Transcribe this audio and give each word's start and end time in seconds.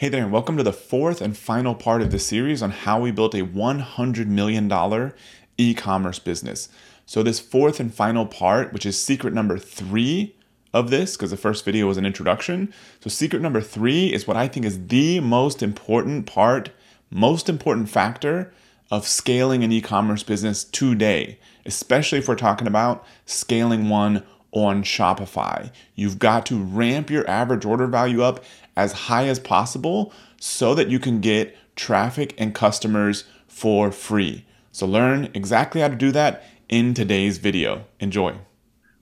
Hey 0.00 0.08
there, 0.08 0.22
and 0.22 0.32
welcome 0.32 0.56
to 0.56 0.62
the 0.62 0.72
fourth 0.72 1.20
and 1.20 1.36
final 1.36 1.74
part 1.74 2.00
of 2.00 2.10
the 2.10 2.18
series 2.18 2.62
on 2.62 2.70
how 2.70 2.98
we 2.98 3.10
built 3.10 3.34
a 3.34 3.44
$100 3.44 4.28
million 4.28 5.12
e 5.58 5.74
commerce 5.74 6.18
business. 6.18 6.70
So, 7.04 7.22
this 7.22 7.38
fourth 7.38 7.78
and 7.78 7.92
final 7.92 8.24
part, 8.24 8.72
which 8.72 8.86
is 8.86 8.98
secret 8.98 9.34
number 9.34 9.58
three 9.58 10.34
of 10.72 10.88
this, 10.88 11.18
because 11.18 11.32
the 11.32 11.36
first 11.36 11.66
video 11.66 11.86
was 11.86 11.98
an 11.98 12.06
introduction. 12.06 12.72
So, 13.00 13.10
secret 13.10 13.42
number 13.42 13.60
three 13.60 14.10
is 14.10 14.26
what 14.26 14.38
I 14.38 14.48
think 14.48 14.64
is 14.64 14.86
the 14.86 15.20
most 15.20 15.62
important 15.62 16.24
part, 16.24 16.70
most 17.10 17.50
important 17.50 17.90
factor 17.90 18.54
of 18.90 19.06
scaling 19.06 19.62
an 19.62 19.70
e 19.70 19.82
commerce 19.82 20.22
business 20.22 20.64
today, 20.64 21.38
especially 21.66 22.20
if 22.20 22.26
we're 22.26 22.36
talking 22.36 22.66
about 22.66 23.04
scaling 23.26 23.90
one 23.90 24.22
on 24.52 24.82
Shopify. 24.82 25.70
You've 25.94 26.18
got 26.18 26.46
to 26.46 26.62
ramp 26.62 27.10
your 27.10 27.28
average 27.28 27.64
order 27.64 27.86
value 27.86 28.22
up 28.22 28.44
as 28.76 28.92
high 28.92 29.28
as 29.28 29.38
possible 29.38 30.12
so 30.40 30.74
that 30.74 30.88
you 30.88 30.98
can 30.98 31.20
get 31.20 31.56
traffic 31.76 32.34
and 32.38 32.54
customers 32.54 33.24
for 33.46 33.92
free. 33.92 34.44
So, 34.72 34.86
learn 34.86 35.30
exactly 35.34 35.80
how 35.80 35.88
to 35.88 35.96
do 35.96 36.12
that 36.12 36.44
in 36.68 36.94
today's 36.94 37.38
video. 37.38 37.84
Enjoy. 37.98 38.36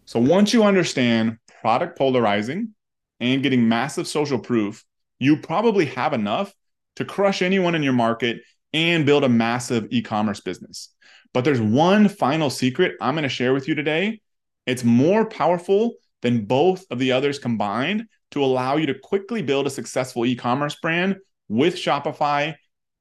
So, 0.06 0.18
once 0.18 0.52
you 0.52 0.64
understand 0.64 1.38
product 1.60 1.98
polarizing 1.98 2.74
and 3.20 3.42
getting 3.42 3.68
massive 3.68 4.08
social 4.08 4.38
proof, 4.38 4.84
you 5.18 5.36
probably 5.36 5.86
have 5.86 6.12
enough 6.12 6.54
to 6.96 7.04
crush 7.04 7.42
anyone 7.42 7.74
in 7.74 7.82
your 7.82 7.92
market 7.92 8.40
and 8.72 9.06
build 9.06 9.24
a 9.24 9.28
massive 9.28 9.86
e 9.90 10.02
commerce 10.02 10.40
business. 10.40 10.94
But 11.34 11.44
there's 11.44 11.60
one 11.60 12.08
final 12.08 12.50
secret 12.50 12.96
I'm 13.00 13.14
going 13.14 13.22
to 13.22 13.28
share 13.28 13.52
with 13.52 13.68
you 13.68 13.74
today 13.74 14.20
it's 14.68 14.84
more 14.84 15.24
powerful 15.24 15.94
than 16.20 16.44
both 16.44 16.84
of 16.90 16.98
the 16.98 17.12
others 17.12 17.38
combined 17.38 18.04
to 18.32 18.44
allow 18.44 18.76
you 18.76 18.86
to 18.86 18.94
quickly 18.94 19.40
build 19.40 19.66
a 19.66 19.70
successful 19.70 20.26
e 20.26 20.36
commerce 20.36 20.76
brand 20.76 21.16
with 21.48 21.74
Shopify 21.74 22.54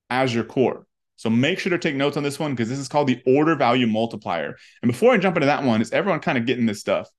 as 0.10 0.34
your 0.34 0.46
core. 0.46 0.88
So 1.18 1.30
make 1.30 1.60
sure 1.60 1.72
to 1.72 1.78
take 1.78 1.96
notes 1.96 2.16
on 2.16 2.24
this 2.24 2.40
one 2.40 2.54
because 2.54 2.70
this 2.70 2.80
is 2.80 2.88
called 2.88 3.08
the 3.08 3.22
order 3.26 3.56
value 3.56 3.86
multiplier. 3.86 4.56
And 4.82 4.90
before 4.90 5.14
I 5.14 5.18
jump 5.18 5.36
into 5.36 5.48
that 5.48 5.64
one, 5.64 5.82
is 5.82 5.92
everyone 5.92 6.22
kind 6.22 6.38
of 6.38 6.46
getting 6.46 6.68
this 6.68 6.80
stuff? 6.80 7.10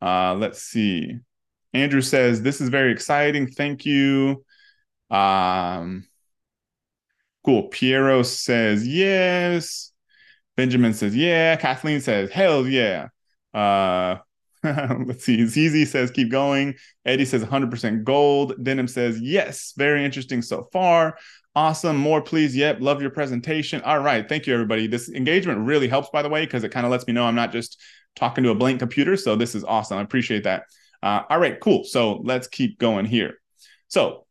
Uh, 0.00 0.34
let's 0.34 0.62
see. 0.62 1.16
Andrew 1.72 2.02
says, 2.02 2.42
This 2.42 2.60
is 2.60 2.68
very 2.68 2.92
exciting. 2.92 3.48
Thank 3.48 3.84
you. 3.86 4.44
Um, 5.10 6.06
cool. 7.44 7.64
Piero 7.68 8.22
says, 8.22 8.86
Yes. 8.86 9.90
Benjamin 10.56 10.94
says, 10.94 11.16
Yeah. 11.16 11.56
Kathleen 11.56 12.00
says, 12.00 12.30
Hell 12.30 12.68
yeah. 12.68 13.08
Uh, 13.56 14.18
let's 14.62 15.24
see. 15.24 15.44
ZZ 15.46 15.90
says 15.90 16.10
keep 16.10 16.30
going. 16.30 16.74
Eddie 17.04 17.24
says 17.24 17.44
100% 17.44 18.04
gold. 18.04 18.54
Denim 18.62 18.88
says 18.88 19.20
yes, 19.20 19.72
very 19.76 20.04
interesting 20.04 20.42
so 20.42 20.68
far. 20.72 21.16
Awesome. 21.54 21.96
More, 21.96 22.20
please. 22.20 22.54
Yep. 22.54 22.80
Love 22.80 23.00
your 23.00 23.10
presentation. 23.10 23.80
All 23.80 24.00
right. 24.00 24.28
Thank 24.28 24.46
you, 24.46 24.52
everybody. 24.52 24.86
This 24.86 25.08
engagement 25.08 25.60
really 25.60 25.88
helps, 25.88 26.10
by 26.10 26.20
the 26.20 26.28
way, 26.28 26.44
because 26.44 26.64
it 26.64 26.70
kind 26.70 26.84
of 26.84 26.92
lets 26.92 27.06
me 27.06 27.14
know 27.14 27.24
I'm 27.24 27.34
not 27.34 27.50
just 27.50 27.80
talking 28.14 28.44
to 28.44 28.50
a 28.50 28.54
blank 28.54 28.78
computer. 28.78 29.16
So 29.16 29.36
this 29.36 29.54
is 29.54 29.64
awesome. 29.64 29.96
I 29.96 30.02
appreciate 30.02 30.44
that. 30.44 30.64
Uh, 31.02 31.22
all 31.30 31.40
right. 31.40 31.58
Cool. 31.58 31.84
So 31.84 32.20
let's 32.24 32.46
keep 32.46 32.78
going 32.78 33.06
here. 33.06 33.38
So 33.88 34.26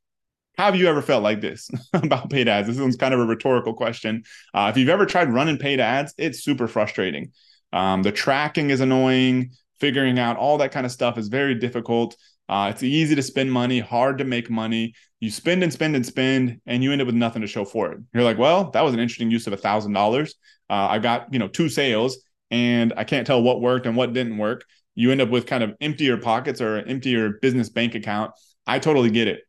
have 0.57 0.75
you 0.75 0.87
ever 0.87 1.01
felt 1.01 1.23
like 1.23 1.41
this 1.41 1.69
about 1.93 2.29
paid 2.29 2.47
ads? 2.47 2.67
This 2.67 2.77
one's 2.77 2.95
kind 2.95 3.13
of 3.13 3.19
a 3.19 3.25
rhetorical 3.25 3.73
question. 3.73 4.23
Uh, 4.53 4.67
if 4.71 4.77
you've 4.77 4.89
ever 4.89 5.07
tried 5.07 5.33
running 5.33 5.57
paid 5.57 5.79
ads, 5.79 6.13
it's 6.19 6.43
super 6.43 6.67
frustrating. 6.67 7.31
Um, 7.75 8.01
the 8.01 8.11
tracking 8.11 8.71
is 8.71 8.79
annoying. 8.79 9.51
Figuring 9.79 10.17
out 10.17 10.37
all 10.37 10.57
that 10.59 10.71
kind 10.71 10.85
of 10.85 10.91
stuff 10.91 11.17
is 11.17 11.27
very 11.27 11.53
difficult. 11.53 12.15
Uh, 12.47 12.71
it's 12.73 12.81
easy 12.81 13.13
to 13.15 13.21
spend 13.21 13.51
money, 13.51 13.79
hard 13.79 14.17
to 14.19 14.23
make 14.23 14.49
money. 14.49 14.93
You 15.19 15.29
spend 15.29 15.61
and 15.63 15.73
spend 15.73 15.95
and 15.95 16.05
spend, 16.05 16.61
and 16.65 16.81
you 16.81 16.93
end 16.93 17.01
up 17.01 17.07
with 17.07 17.15
nothing 17.15 17.41
to 17.41 17.47
show 17.47 17.65
for 17.65 17.91
it. 17.91 17.99
You're 18.13 18.23
like, 18.23 18.37
well, 18.37 18.71
that 18.71 18.81
was 18.81 18.93
an 18.93 18.99
interesting 19.01 19.29
use 19.29 19.45
of 19.47 19.53
a 19.53 19.57
thousand 19.57 19.91
dollars. 19.91 20.35
Uh, 20.69 20.87
I 20.89 20.99
got 20.99 21.33
you 21.33 21.39
know 21.39 21.49
two 21.49 21.67
sales, 21.67 22.17
and 22.49 22.93
I 22.95 23.03
can't 23.03 23.27
tell 23.27 23.43
what 23.43 23.59
worked 23.59 23.85
and 23.85 23.97
what 23.97 24.13
didn't 24.13 24.37
work. 24.37 24.63
You 24.95 25.11
end 25.11 25.19
up 25.19 25.29
with 25.29 25.45
kind 25.45 25.61
of 25.61 25.75
emptier 25.81 26.17
pockets 26.17 26.61
or 26.61 26.77
emptier 26.77 27.37
business 27.41 27.67
bank 27.67 27.95
account. 27.95 28.31
I 28.65 28.79
totally 28.79 29.09
get 29.09 29.27
it. 29.27 29.41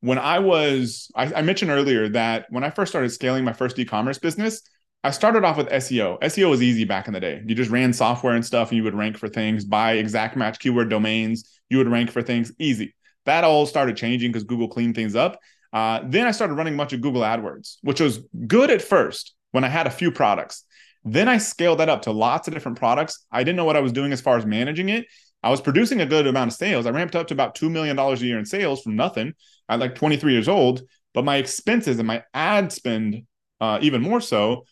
When 0.00 0.18
I 0.18 0.38
was, 0.38 1.10
I, 1.16 1.32
I 1.34 1.42
mentioned 1.42 1.72
earlier 1.72 2.08
that 2.10 2.46
when 2.50 2.62
I 2.62 2.70
first 2.70 2.92
started 2.92 3.10
scaling 3.10 3.44
my 3.44 3.52
first 3.52 3.76
e-commerce 3.80 4.18
business, 4.18 4.62
I 5.04 5.10
started 5.10 5.44
off 5.44 5.56
with 5.56 5.68
SEO. 5.68 6.20
SEO 6.20 6.50
was 6.50 6.62
easy 6.62 6.84
back 6.84 7.06
in 7.06 7.14
the 7.14 7.20
day. 7.20 7.40
You 7.46 7.54
just 7.54 7.70
ran 7.70 7.92
software 7.92 8.34
and 8.34 8.44
stuff 8.44 8.70
and 8.70 8.76
you 8.76 8.82
would 8.82 8.96
rank 8.96 9.16
for 9.16 9.28
things, 9.28 9.64
buy 9.64 9.92
exact 9.92 10.36
match 10.36 10.58
keyword 10.58 10.90
domains, 10.90 11.60
you 11.70 11.78
would 11.78 11.88
rank 11.88 12.10
for 12.10 12.20
things 12.20 12.52
easy. 12.58 12.94
That 13.24 13.44
all 13.44 13.66
started 13.66 13.96
changing 13.96 14.32
because 14.32 14.44
Google 14.44 14.68
cleaned 14.68 14.96
things 14.96 15.14
up. 15.14 15.38
Uh, 15.72 16.00
then 16.04 16.26
I 16.26 16.32
started 16.32 16.54
running 16.54 16.74
a 16.74 16.76
bunch 16.76 16.92
of 16.94 17.00
Google 17.00 17.22
AdWords, 17.22 17.76
which 17.82 18.00
was 18.00 18.20
good 18.46 18.70
at 18.70 18.82
first 18.82 19.34
when 19.52 19.64
I 19.64 19.68
had 19.68 19.86
a 19.86 19.90
few 19.90 20.10
products. 20.10 20.64
Then 21.04 21.28
I 21.28 21.38
scaled 21.38 21.78
that 21.78 21.88
up 21.88 22.02
to 22.02 22.10
lots 22.10 22.48
of 22.48 22.54
different 22.54 22.78
products. 22.78 23.24
I 23.30 23.44
didn't 23.44 23.56
know 23.56 23.64
what 23.64 23.76
I 23.76 23.80
was 23.80 23.92
doing 23.92 24.12
as 24.12 24.20
far 24.20 24.36
as 24.36 24.46
managing 24.46 24.88
it. 24.88 25.06
I 25.42 25.50
was 25.50 25.60
producing 25.60 26.00
a 26.00 26.06
good 26.06 26.26
amount 26.26 26.50
of 26.50 26.56
sales. 26.56 26.86
I 26.86 26.90
ramped 26.90 27.14
up 27.14 27.28
to 27.28 27.34
about 27.34 27.54
$2 27.54 27.70
million 27.70 27.96
a 27.98 28.14
year 28.16 28.38
in 28.38 28.44
sales 28.44 28.82
from 28.82 28.96
nothing 28.96 29.34
at 29.68 29.78
like 29.78 29.94
23 29.94 30.32
years 30.32 30.48
old. 30.48 30.82
But 31.14 31.24
my 31.24 31.36
expenses 31.36 31.98
and 31.98 32.08
my 32.08 32.24
ad 32.34 32.72
spend, 32.72 33.22
uh, 33.60 33.78
even 33.80 34.02
more 34.02 34.20
so, 34.20 34.64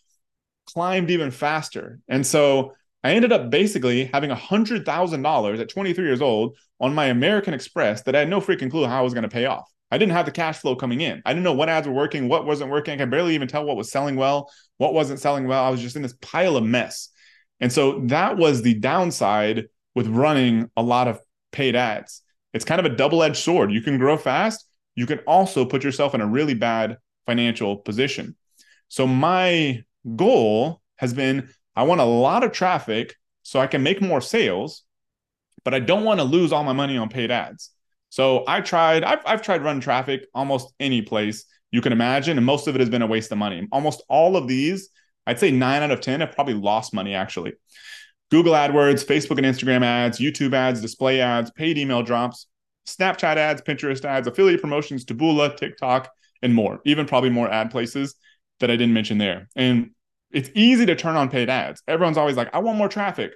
climbed 0.67 1.11
even 1.11 1.31
faster. 1.31 2.01
And 2.09 2.27
so 2.27 2.75
I 3.05 3.13
ended 3.13 3.33
up 3.33 3.51
basically 3.51 4.07
having 4.07 4.31
$100,000 4.31 5.61
at 5.61 5.69
23 5.69 6.05
years 6.05 6.21
old 6.21 6.57
on 6.81 6.95
my 6.95 7.07
American 7.07 7.55
Express 7.55 8.03
that 8.03 8.17
I 8.17 8.21
had 8.21 8.29
no 8.29 8.41
freaking 8.41 8.71
clue 8.71 8.87
how 8.87 8.99
I 8.99 9.03
was 9.03 9.15
going 9.15 9.23
to 9.23 9.29
pay 9.29 9.47
off. 9.47 9.71
I 9.91 9.99
didn't 9.99 10.13
have 10.13 10.27
the 10.27 10.33
cash 10.33 10.59
flow 10.59 10.75
coming 10.75 11.01
in. 11.01 11.23
I 11.25 11.33
didn't 11.33 11.45
know 11.45 11.53
what 11.53 11.69
ads 11.69 11.87
were 11.87 11.95
working, 11.95 12.29
what 12.29 12.45
wasn't 12.45 12.71
working. 12.71 12.95
I 12.95 12.97
could 12.97 13.11
barely 13.11 13.35
even 13.35 13.47
tell 13.47 13.65
what 13.65 13.77
was 13.77 13.91
selling 13.91 14.17
well, 14.17 14.51
what 14.79 14.93
wasn't 14.93 15.21
selling 15.21 15.47
well. 15.47 15.65
I 15.65 15.71
was 15.71 15.81
just 15.81 15.95
in 15.95 16.03
this 16.03 16.17
pile 16.21 16.57
of 16.57 16.65
mess. 16.65 17.11
And 17.61 17.73
so 17.73 18.01
that 18.07 18.37
was 18.37 18.63
the 18.63 18.75
downside 18.75 19.67
with 19.95 20.09
running 20.09 20.71
a 20.77 20.83
lot 20.83 21.09
of 21.09 21.21
paid 21.53 21.77
ads. 21.77 22.23
It's 22.53 22.65
kind 22.65 22.85
of 22.85 22.91
a 22.91 22.97
double 22.97 23.23
edged 23.23 23.37
sword. 23.37 23.71
You 23.71 23.81
can 23.81 23.99
grow 23.99 24.17
fast, 24.17 24.67
you 24.97 25.07
can 25.07 25.19
also 25.21 25.65
put 25.65 25.85
yourself 25.85 26.15
in 26.15 26.21
a 26.21 26.27
really 26.27 26.55
bad 26.55 26.99
financial 27.27 27.77
position. 27.77 28.35
So 28.89 29.07
my 29.07 29.85
goal 30.15 30.81
has 30.97 31.13
been 31.13 31.49
I 31.75 31.83
want 31.83 32.01
a 32.01 32.05
lot 32.05 32.43
of 32.43 32.53
traffic 32.53 33.15
so 33.43 33.61
I 33.61 33.67
can 33.67 33.83
make 33.83 34.01
more 34.01 34.21
sales, 34.21 34.83
but 35.63 35.75
I 35.75 35.79
don't 35.79 36.05
want 36.05 36.21
to 36.21 36.25
lose 36.25 36.53
all 36.53 36.65
my 36.65 36.73
money 36.73 36.97
on 36.97 37.09
paid 37.09 37.31
ads. 37.31 37.71
So 38.09 38.45
I 38.49 38.63
tried, 38.63 39.05
I've, 39.05 39.21
I've 39.27 39.43
tried 39.43 39.63
running 39.63 39.83
traffic 39.83 40.27
almost 40.35 40.73
any 40.81 41.03
place 41.03 41.45
you 41.71 41.83
can 41.83 41.93
imagine, 41.93 42.39
and 42.39 42.47
most 42.47 42.67
of 42.67 42.75
it 42.75 42.81
has 42.81 42.89
been 42.89 43.03
a 43.03 43.07
waste 43.07 43.31
of 43.31 43.39
money. 43.39 43.69
Almost 43.71 44.03
all 44.09 44.37
of 44.37 44.49
these, 44.49 44.89
I'd 45.27 45.39
say 45.39 45.51
nine 45.51 45.83
out 45.83 45.91
of 45.91 46.01
10 46.01 46.21
have 46.21 46.33
probably 46.33 46.55
lost 46.55 46.95
money 46.95 47.15
actually. 47.15 47.53
Google 48.31 48.55
AdWords, 48.55 49.05
Facebook 49.05 49.39
and 49.39 49.47
Instagram 49.47 49.85
ads, 49.85 50.19
YouTube 50.19 50.55
ads, 50.55 50.81
display 50.81 51.21
ads, 51.21 51.51
paid 51.51 51.79
email 51.79 52.03
drops, 52.03 52.47
Snapchat 52.87 53.37
ads, 53.37 53.63
Pinterest 53.63 54.05
ads, 54.05 54.27
affiliate 54.27 54.63
promotions, 54.63 55.05
Taboola, 55.05 55.57
TikTok, 55.57 56.11
and 56.43 56.55
more, 56.55 56.81
even 56.85 57.07
probably 57.07 57.31
more 57.31 57.51
ad 57.51 57.71
places 57.71 58.15
that 58.61 58.71
I 58.71 58.77
didn't 58.77 58.95
mention 58.95 59.19
there. 59.19 59.49
And 59.55 59.91
it's 60.37 60.51
easy 60.55 60.85
to 60.85 60.95
turn 60.95 61.17
on 61.17 61.31
paid 61.31 61.49
ads. 61.49 61.83
Everyone's 61.89 62.19
always 62.19 62.37
like, 62.37 62.55
I 62.55 62.59
want 62.59 62.77
more 62.77 62.91
traffic. 62.91 63.33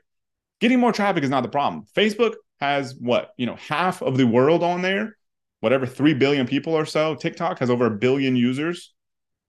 Getting 0.60 0.78
more 0.78 0.92
traffic 0.92 1.24
is 1.24 1.30
not 1.30 1.42
the 1.42 1.48
problem. 1.48 1.86
Facebook 1.96 2.34
has 2.60 2.94
what, 2.94 3.30
you 3.38 3.46
know, 3.46 3.56
half 3.56 4.02
of 4.02 4.18
the 4.18 4.26
world 4.26 4.62
on 4.62 4.82
there, 4.82 5.16
whatever, 5.60 5.86
3 5.86 6.12
billion 6.12 6.46
people 6.46 6.74
or 6.74 6.84
so. 6.84 7.14
TikTok 7.14 7.60
has 7.60 7.70
over 7.70 7.86
a 7.86 7.90
billion 7.90 8.36
users. 8.36 8.92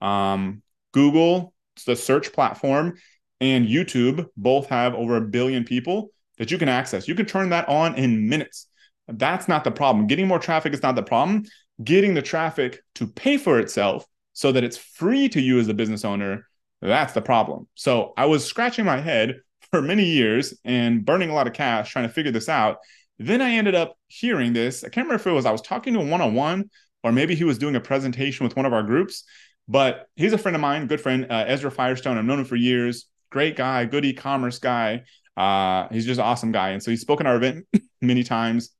Um, 0.00 0.62
Google, 0.92 1.52
the 1.84 1.94
search 1.94 2.32
platform, 2.32 2.94
and 3.38 3.68
YouTube 3.68 4.28
both 4.34 4.70
have 4.70 4.94
over 4.94 5.16
a 5.16 5.20
billion 5.20 5.64
people 5.64 6.08
that 6.38 6.50
you 6.50 6.56
can 6.56 6.70
access. 6.70 7.06
You 7.06 7.14
can 7.14 7.26
turn 7.26 7.50
that 7.50 7.68
on 7.68 7.96
in 7.96 8.30
minutes. 8.30 8.66
That's 9.08 9.46
not 9.46 9.64
the 9.64 9.70
problem. 9.70 10.06
Getting 10.06 10.26
more 10.26 10.38
traffic 10.38 10.72
is 10.72 10.82
not 10.82 10.94
the 10.94 11.02
problem. 11.02 11.44
Getting 11.84 12.14
the 12.14 12.22
traffic 12.22 12.82
to 12.94 13.06
pay 13.06 13.36
for 13.36 13.58
itself 13.58 14.06
so 14.32 14.52
that 14.52 14.64
it's 14.64 14.78
free 14.78 15.28
to 15.28 15.40
you 15.42 15.58
as 15.58 15.68
a 15.68 15.74
business 15.74 16.02
owner 16.02 16.46
that's 16.88 17.12
the 17.12 17.22
problem. 17.22 17.68
So 17.74 18.12
I 18.16 18.26
was 18.26 18.44
scratching 18.44 18.84
my 18.84 19.00
head 19.00 19.40
for 19.70 19.80
many 19.80 20.04
years 20.04 20.54
and 20.64 21.04
burning 21.04 21.30
a 21.30 21.34
lot 21.34 21.46
of 21.46 21.52
cash 21.52 21.90
trying 21.90 22.06
to 22.06 22.12
figure 22.12 22.32
this 22.32 22.48
out. 22.48 22.78
Then 23.18 23.40
I 23.40 23.52
ended 23.52 23.74
up 23.74 23.96
hearing 24.08 24.52
this. 24.52 24.82
I 24.82 24.88
can't 24.88 25.06
remember 25.06 25.20
if 25.20 25.26
it 25.26 25.32
was 25.32 25.46
I 25.46 25.52
was 25.52 25.62
talking 25.62 25.94
to 25.94 26.00
a 26.00 26.04
one 26.04 26.20
on 26.20 26.34
one 26.34 26.70
or 27.02 27.12
maybe 27.12 27.34
he 27.34 27.44
was 27.44 27.58
doing 27.58 27.76
a 27.76 27.80
presentation 27.80 28.44
with 28.44 28.56
one 28.56 28.66
of 28.66 28.72
our 28.72 28.82
groups. 28.82 29.24
But 29.68 30.08
he's 30.16 30.32
a 30.32 30.38
friend 30.38 30.56
of 30.56 30.60
mine, 30.60 30.88
good 30.88 31.00
friend, 31.00 31.26
uh, 31.30 31.44
Ezra 31.46 31.70
Firestone. 31.70 32.18
I've 32.18 32.24
known 32.24 32.40
him 32.40 32.44
for 32.44 32.56
years. 32.56 33.06
Great 33.30 33.56
guy, 33.56 33.84
good 33.84 34.04
e-commerce 34.04 34.58
guy. 34.58 35.04
Uh, 35.36 35.88
he's 35.90 36.04
just 36.04 36.18
an 36.18 36.26
awesome 36.26 36.52
guy. 36.52 36.70
And 36.70 36.82
so 36.82 36.90
he's 36.90 37.00
spoken 37.00 37.26
our 37.26 37.36
event 37.36 37.66
many 38.02 38.24
times. 38.24 38.70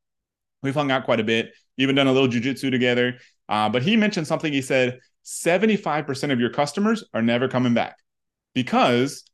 We've 0.63 0.75
hung 0.75 0.91
out 0.91 1.05
quite 1.05 1.21
a 1.21 1.25
bit, 1.25 1.53
even 1.79 1.95
done 1.95 2.09
a 2.09 2.13
little 2.13 2.29
jujitsu 2.29 2.71
together. 2.71 3.19
Uh, 3.49 3.69
but 3.69 3.83
he 3.83 3.97
mentioned 3.97 4.27
something. 4.27 4.53
He 4.53 4.63
said, 4.63 4.99
75% 5.25 6.33
of 6.33 6.41
your 6.41 6.51
customers 6.51 7.05
are 7.15 7.23
never 7.23 7.49
coming 7.49 7.75
back 7.75 7.99
because 8.55 9.25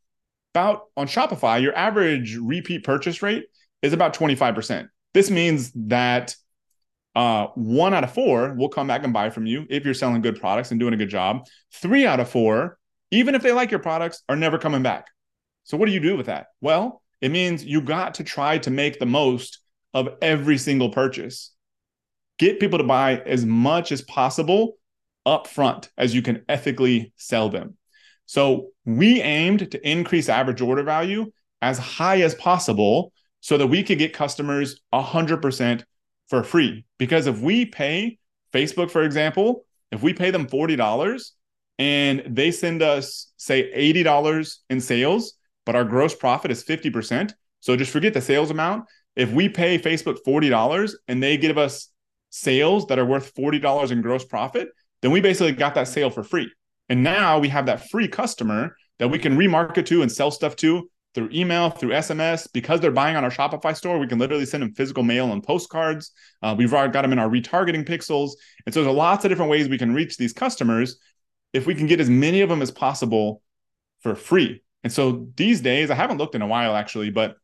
about 0.55 0.85
on 0.97 1.07
Shopify, 1.07 1.61
your 1.61 1.75
average 1.75 2.37
repeat 2.37 2.85
purchase 2.85 3.23
rate 3.23 3.45
is 3.83 3.93
about 3.93 4.15
25%. 4.15 4.89
This 5.15 5.31
means 5.31 5.73
that 5.75 6.35
uh, 7.15 7.49
one 7.55 7.95
out 7.95 8.05
of 8.05 8.13
four 8.13 8.55
will 8.55 8.69
come 8.69 8.87
back 8.87 9.05
and 9.05 9.13
buy 9.13 9.31
from 9.31 9.47
you 9.47 9.67
if 9.71 9.85
you're 9.85 9.95
selling 9.95 10.21
good 10.21 10.39
products 10.39 10.71
and 10.71 10.79
doing 10.79 10.95
a 10.95 10.97
good 10.97 11.09
job. 11.09 11.47
Three 11.73 12.07
out 12.07 12.21
of 12.21 12.29
four, 12.29 12.79
even 13.11 13.35
if 13.35 13.43
they 13.43 13.53
like 13.53 13.71
your 13.71 13.81
products, 13.81 14.23
are 14.29 14.37
never 14.37 14.59
coming 14.59 14.83
back. 14.83 15.07
So, 15.65 15.77
what 15.77 15.87
do 15.87 15.93
you 15.93 16.01
do 16.01 16.17
with 16.17 16.27
that? 16.27 16.49
Well, 16.61 17.03
it 17.21 17.31
means 17.31 17.65
you 17.65 17.81
got 17.81 18.15
to 18.15 18.25
try 18.25 18.59
to 18.59 18.71
make 18.71 18.99
the 18.99 19.07
most 19.07 19.61
of 19.95 20.09
every 20.23 20.59
single 20.59 20.91
purchase. 20.91 21.55
Get 22.39 22.61
people 22.61 22.79
to 22.79 22.85
buy 22.85 23.19
as 23.19 23.45
much 23.45 23.91
as 23.91 24.03
possible 24.03 24.75
up 25.27 25.47
front 25.47 25.91
as 25.99 26.15
you 26.15 26.23
can 26.23 26.45
ethically 26.49 27.13
sell 27.17 27.49
them. 27.49 27.77
So, 28.27 28.69
we 28.85 29.23
aimed 29.23 29.71
to 29.71 29.89
increase 29.89 30.29
average 30.29 30.61
order 30.61 30.83
value 30.83 31.31
as 31.63 31.79
high 31.79 32.21
as 32.23 32.35
possible 32.35 33.13
so 33.41 33.57
that 33.57 33.67
we 33.67 33.83
could 33.83 33.99
get 33.99 34.13
customers 34.13 34.81
100% 34.93 35.85
for 36.29 36.43
free. 36.43 36.85
Because 36.99 37.27
if 37.27 37.41
we 37.41 37.65
pay 37.65 38.19
Facebook, 38.53 38.91
for 38.91 39.03
example, 39.03 39.65
if 39.91 40.03
we 40.03 40.13
pay 40.13 40.31
them 40.31 40.47
$40 40.47 41.31
and 41.79 42.23
they 42.27 42.51
send 42.51 42.83
us, 42.83 43.33
say, 43.37 43.73
$80 43.95 44.57
in 44.71 44.81
sales, 44.81 45.35
but 45.65 45.77
our 45.77 45.85
gross 45.85 46.15
profit 46.15 46.51
is 46.51 46.65
50%. 46.65 47.33
So 47.61 47.77
just 47.77 47.93
forget 47.93 48.15
the 48.15 48.21
sales 48.21 48.51
amount. 48.51 48.85
If 49.17 49.31
we 49.33 49.49
pay 49.49 49.79
Facebook 49.79 50.19
$40 50.27 50.93
and 51.09 51.23
they 51.23 51.37
give 51.37 51.59
us 51.59 51.89
sales 52.31 52.87
that 52.87 52.99
are 52.99 53.05
worth 53.05 53.35
$40 53.35 53.91
in 53.91 54.03
gross 54.03 54.25
profit, 54.25 54.69
then 55.03 55.11
we 55.11 55.21
basically 55.21 55.53
got 55.53 55.75
that 55.75 55.89
sale 55.89 56.11
for 56.11 56.23
free. 56.23 56.51
And 56.89 57.03
now 57.03 57.39
we 57.39 57.49
have 57.49 57.67
that 57.67 57.89
free 57.91 58.09
customer 58.09 58.77
that 58.99 59.09
we 59.09 59.19
can 59.19 59.37
remarket 59.37 59.87
to 59.87 60.03
and 60.03 60.11
sell 60.11 60.31
stuff 60.31 60.57
to 60.57 60.89
through 61.15 61.31
email, 61.33 61.71
through 61.71 61.91
SMS. 61.91 62.49
Because 62.53 62.81
they're 62.81 62.91
buying 62.91 63.17
on 63.17 63.25
our 63.25 63.31
Shopify 63.31 63.77
store, 63.77 63.99
we 63.99 64.07
can 64.07 64.19
literally 64.19 64.47
send 64.47 64.63
them 64.63 64.75
physical 64.75 65.03
mail 65.03 65.33
and 65.33 65.43
postcards. 65.43 66.13
Uh, 66.43 66.55
we've 66.57 66.73
already 66.73 66.93
got 66.93 67.03
them 67.03 67.13
in 67.13 67.19
our 67.19 67.29
retargeting 67.29 67.87
pixels. 67.87 68.33
And 68.67 68.75
so 68.75 68.83
there's 68.83 68.95
lots 68.95 69.25
of 69.25 69.31
different 69.31 69.51
ways 69.51 69.69
we 69.69 69.79
can 69.79 69.95
reach 69.95 70.17
these 70.17 70.33
customers 70.33 70.99
if 71.53 71.67
we 71.67 71.75
can 71.75 71.87
get 71.87 72.01
as 72.01 72.11
many 72.11 72.41
of 72.41 72.49
them 72.49 72.63
as 72.63 72.71
possible 72.71 73.43
for 74.01 74.15
free. 74.15 74.63
And 74.85 74.93
so 74.93 75.29
these 75.37 75.61
days, 75.61 75.91
I 75.91 75.95
haven't 75.95 76.19
looked 76.19 76.35
in 76.35 76.43
a 76.43 76.47
while 76.47 76.77
actually, 76.77 77.11
but 77.11 77.37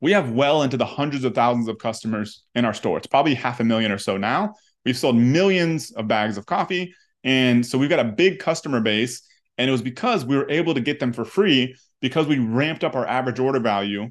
we 0.00 0.12
have 0.12 0.30
well 0.30 0.62
into 0.62 0.76
the 0.76 0.86
hundreds 0.86 1.24
of 1.24 1.34
thousands 1.34 1.68
of 1.68 1.78
customers 1.78 2.44
in 2.54 2.64
our 2.64 2.74
store. 2.74 2.98
It's 2.98 3.06
probably 3.06 3.34
half 3.34 3.60
a 3.60 3.64
million 3.64 3.90
or 3.90 3.98
so 3.98 4.16
now. 4.16 4.54
We've 4.88 4.96
sold 4.96 5.16
millions 5.16 5.90
of 5.90 6.08
bags 6.08 6.38
of 6.38 6.46
coffee. 6.46 6.94
And 7.22 7.66
so 7.66 7.76
we've 7.76 7.90
got 7.90 7.98
a 7.98 8.04
big 8.04 8.38
customer 8.38 8.80
base. 8.80 9.20
And 9.58 9.68
it 9.68 9.70
was 9.70 9.82
because 9.82 10.24
we 10.24 10.34
were 10.34 10.50
able 10.50 10.72
to 10.72 10.80
get 10.80 10.98
them 10.98 11.12
for 11.12 11.26
free 11.26 11.76
because 12.00 12.26
we 12.26 12.38
ramped 12.38 12.84
up 12.84 12.96
our 12.96 13.06
average 13.06 13.38
order 13.38 13.60
value 13.60 14.08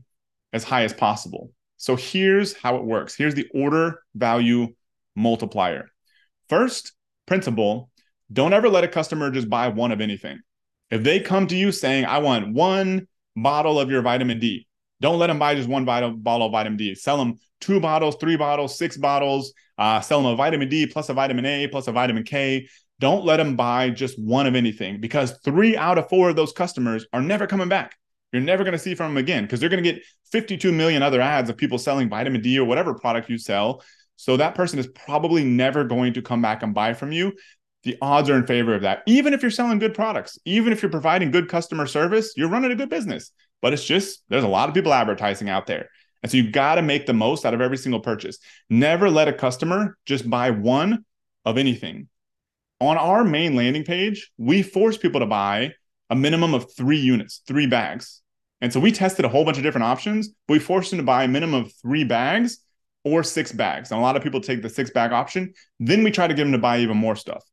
as 0.53 0.63
high 0.63 0.83
as 0.83 0.94
possible. 0.94 1.51
So 1.77 1.95
here's 1.95 2.53
how 2.53 2.75
it 2.75 2.83
works 2.83 3.15
here's 3.15 3.33
the 3.33 3.47
order 3.56 4.03
value 4.13 4.68
multiplier. 5.15 5.89
First 6.47 6.94
principle 7.25 7.89
don't 8.31 8.53
ever 8.53 8.69
let 8.69 8.83
a 8.83 8.88
customer 8.88 9.31
just 9.31 9.50
buy 9.50 9.69
one 9.69 9.91
of 9.91 10.00
anything. 10.00 10.41
If 10.91 11.01
they 11.01 11.21
come 11.21 11.47
to 11.47 11.56
you 11.56 11.71
saying, 11.71 12.06
I 12.06 12.19
want 12.19 12.53
one 12.53 13.07
bottle 13.35 13.80
of 13.80 13.89
your 13.89 14.03
vitamin 14.03 14.38
D, 14.39 14.68
don't 15.01 15.19
let 15.19 15.27
them 15.27 15.39
buy 15.39 15.55
just 15.55 15.69
one 15.69 15.85
bottle, 15.85 16.11
bottle 16.11 16.47
of 16.47 16.51
vitamin 16.51 16.77
D. 16.77 16.95
Sell 16.95 17.17
them 17.17 17.35
two 17.61 17.79
bottles, 17.79 18.15
three 18.19 18.35
bottles, 18.35 18.77
six 18.77 18.97
bottles. 18.97 19.53
Uh, 19.77 20.01
sell 20.01 20.21
them 20.21 20.31
a 20.31 20.35
vitamin 20.35 20.69
D 20.69 20.88
plus 20.88 21.09
a 21.09 21.13
vitamin 21.13 21.45
A 21.45 21.67
plus 21.67 21.88
a 21.88 21.91
vitamin 21.91 22.23
K. 22.23 22.67
Don't 22.99 23.25
let 23.25 23.38
them 23.38 23.55
buy 23.55 23.91
just 23.91 24.19
one 24.19 24.47
of 24.47 24.55
anything 24.55 24.99
because 24.99 25.38
three 25.45 25.77
out 25.77 25.99
of 25.99 26.09
four 26.09 26.29
of 26.29 26.35
those 26.35 26.51
customers 26.51 27.05
are 27.13 27.21
never 27.21 27.45
coming 27.45 27.69
back. 27.69 27.95
You're 28.33 28.41
never 28.41 28.63
going 28.63 28.73
to 28.73 28.79
see 28.79 28.95
from 28.95 29.13
them 29.13 29.17
again 29.17 29.44
because 29.44 29.59
they're 29.59 29.69
going 29.69 29.83
to 29.83 29.91
get 29.91 30.03
52 30.31 30.71
million 30.71 31.03
other 31.03 31.21
ads 31.21 31.49
of 31.49 31.57
people 31.57 31.77
selling 31.77 32.09
vitamin 32.09 32.41
D 32.41 32.57
or 32.57 32.65
whatever 32.65 32.95
product 32.95 33.29
you 33.29 33.38
sell. 33.38 33.83
So 34.15 34.35
that 34.38 34.55
person 34.55 34.79
is 34.79 34.88
probably 34.88 35.44
never 35.44 35.83
going 35.83 36.13
to 36.13 36.21
come 36.23 36.41
back 36.41 36.63
and 36.63 36.73
buy 36.73 36.94
from 36.94 37.11
you. 37.11 37.33
The 37.83 37.97
odds 38.01 38.29
are 38.29 38.35
in 38.35 38.47
favor 38.47 38.73
of 38.73 38.81
that. 38.81 39.03
Even 39.05 39.33
if 39.33 39.41
you're 39.41 39.51
selling 39.51 39.79
good 39.79 39.94
products, 39.94 40.38
even 40.44 40.73
if 40.73 40.81
you're 40.81 40.91
providing 40.91 41.31
good 41.31 41.47
customer 41.47 41.85
service, 41.85 42.33
you're 42.35 42.49
running 42.49 42.71
a 42.71 42.75
good 42.75 42.89
business. 42.89 43.31
But 43.62 43.74
it's 43.74 43.86
just 43.86 44.24
there's 44.30 44.44
a 44.44 44.48
lot 44.48 44.69
of 44.69 44.75
people 44.75 44.94
advertising 44.94 45.50
out 45.50 45.68
there. 45.68 45.89
And 46.24 46.31
so 46.31 46.38
you 46.38 46.51
got 46.51 46.75
to 46.75 46.81
make 46.81 47.06
the 47.06 47.13
most 47.13 47.45
out 47.45 47.54
of 47.54 47.62
every 47.62 47.77
single 47.77 48.00
purchase. 48.00 48.39
Never 48.69 49.09
let 49.09 49.27
a 49.27 49.33
customer 49.33 49.98
just 50.06 50.30
buy 50.30 50.51
one 50.51 51.06
of 51.45 51.57
anything 51.57 52.09
on 52.80 52.98
our 52.98 53.24
main 53.24 53.56
landing 53.56 53.83
page, 53.83 54.31
we 54.38 54.62
force 54.62 54.98
people 54.98 55.19
to 55.19 55.25
buy 55.25 55.74
a 56.09 56.15
minimum 56.15 56.54
of 56.54 56.71
three 56.74 57.00
units, 57.00 57.42
three 57.48 57.68
bags. 57.68 58.21
And 58.62 58.71
so 58.71 58.80
we 58.80 58.92
tested 58.92 59.25
a 59.25 59.30
whole 59.30 59.45
bunch 59.45 59.57
of 59.57 59.63
different 59.63 59.86
options, 59.86 60.30
but 60.48 60.54
we 60.54 60.59
forced 60.59 60.92
them 60.92 60.98
to 60.98 61.04
buy 61.04 61.24
a 61.24 61.27
minimum 61.27 61.65
of 61.65 61.74
three 61.81 62.04
bags 62.04 62.59
or 63.04 63.24
six 63.24 63.51
bags. 63.51 63.92
And 63.92 64.00
a 64.00 64.01
lot 64.01 64.15
of 64.15 64.24
people 64.24 64.42
take 64.42 64.62
the 64.62 64.69
six 64.69 64.89
bag 64.89 65.12
option. 65.12 65.54
Then 65.80 66.04
we 66.04 66.12
try 66.12 66.27
to 66.27 66.33
get 66.33 66.44
them 66.44 66.54
to 66.54 66.57
buy 66.57 66.80
even 66.80 66.98
more 66.98 67.15
stuff. 67.15 67.44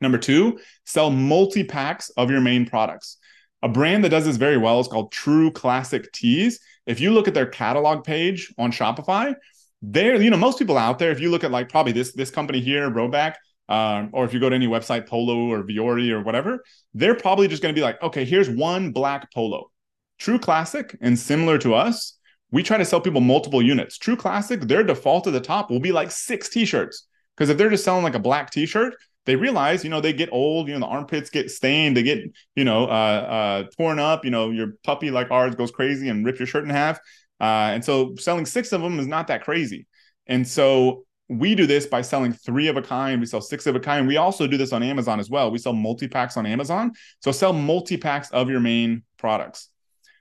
Number 0.00 0.18
two, 0.18 0.58
sell 0.84 1.10
multi 1.10 1.64
packs 1.64 2.10
of 2.10 2.30
your 2.30 2.40
main 2.40 2.66
products. 2.66 3.18
A 3.66 3.68
brand 3.68 4.04
that 4.04 4.10
does 4.10 4.24
this 4.24 4.36
very 4.36 4.56
well 4.56 4.78
is 4.78 4.86
called 4.86 5.10
True 5.10 5.50
Classic 5.50 6.12
Tees. 6.12 6.60
If 6.86 7.00
you 7.00 7.10
look 7.10 7.26
at 7.26 7.34
their 7.34 7.46
catalog 7.46 8.04
page 8.04 8.54
on 8.58 8.70
Shopify, 8.70 9.34
there, 9.82 10.22
you 10.22 10.30
know, 10.30 10.36
most 10.36 10.60
people 10.60 10.78
out 10.78 11.00
there, 11.00 11.10
if 11.10 11.18
you 11.18 11.32
look 11.32 11.42
at 11.42 11.50
like 11.50 11.68
probably 11.68 11.90
this 11.90 12.12
this 12.12 12.30
company 12.30 12.60
here, 12.60 12.88
Rhoback, 12.88 13.34
um, 13.68 14.10
or 14.12 14.24
if 14.24 14.32
you 14.32 14.38
go 14.38 14.48
to 14.48 14.54
any 14.54 14.68
website, 14.68 15.08
Polo 15.08 15.50
or 15.50 15.64
Vuori 15.64 16.12
or 16.12 16.22
whatever, 16.22 16.62
they're 16.94 17.16
probably 17.16 17.48
just 17.48 17.60
going 17.60 17.74
to 17.74 17.76
be 17.76 17.82
like, 17.82 18.00
okay, 18.04 18.24
here's 18.24 18.48
one 18.48 18.92
black 18.92 19.32
Polo. 19.34 19.72
True 20.20 20.38
Classic 20.38 20.96
and 21.00 21.18
similar 21.18 21.58
to 21.58 21.74
us, 21.74 22.16
we 22.52 22.62
try 22.62 22.76
to 22.76 22.84
sell 22.84 23.00
people 23.00 23.20
multiple 23.20 23.60
units. 23.60 23.98
True 23.98 24.14
Classic, 24.14 24.60
their 24.60 24.84
default 24.84 25.26
at 25.26 25.32
the 25.32 25.40
top 25.40 25.72
will 25.72 25.80
be 25.80 25.90
like 25.90 26.12
six 26.12 26.48
t-shirts. 26.48 27.08
Because 27.36 27.50
if 27.50 27.58
they're 27.58 27.70
just 27.70 27.82
selling 27.82 28.04
like 28.04 28.14
a 28.14 28.20
black 28.20 28.52
t-shirt, 28.52 28.94
they 29.26 29.36
realize, 29.36 29.84
you 29.84 29.90
know, 29.90 30.00
they 30.00 30.12
get 30.12 30.28
old, 30.32 30.68
you 30.68 30.74
know, 30.74 30.80
the 30.80 30.86
armpits 30.86 31.30
get 31.30 31.50
stained, 31.50 31.96
they 31.96 32.02
get, 32.02 32.24
you 32.54 32.64
know, 32.64 32.84
uh, 32.84 32.86
uh, 32.86 33.64
torn 33.76 33.98
up, 33.98 34.24
you 34.24 34.30
know, 34.30 34.50
your 34.50 34.74
puppy 34.84 35.10
like 35.10 35.30
ours 35.30 35.54
goes 35.54 35.70
crazy 35.70 36.08
and 36.08 36.24
rips 36.24 36.38
your 36.38 36.46
shirt 36.46 36.64
in 36.64 36.70
half. 36.70 36.98
Uh, 37.40 37.74
and 37.74 37.84
so 37.84 38.14
selling 38.16 38.46
six 38.46 38.72
of 38.72 38.80
them 38.80 38.98
is 38.98 39.06
not 39.06 39.26
that 39.26 39.44
crazy. 39.44 39.86
And 40.26 40.46
so 40.46 41.04
we 41.28 41.54
do 41.54 41.66
this 41.66 41.86
by 41.86 42.02
selling 42.02 42.32
three 42.32 42.68
of 42.68 42.76
a 42.76 42.82
kind. 42.82 43.20
We 43.20 43.26
sell 43.26 43.40
six 43.40 43.66
of 43.66 43.74
a 43.74 43.80
kind. 43.80 44.06
We 44.06 44.16
also 44.16 44.46
do 44.46 44.56
this 44.56 44.72
on 44.72 44.82
Amazon 44.82 45.18
as 45.18 45.28
well. 45.28 45.50
We 45.50 45.58
sell 45.58 45.72
multi 45.72 46.06
packs 46.06 46.36
on 46.36 46.46
Amazon. 46.46 46.92
So 47.20 47.32
sell 47.32 47.52
multi 47.52 47.96
packs 47.96 48.30
of 48.30 48.48
your 48.48 48.60
main 48.60 49.02
products. 49.18 49.68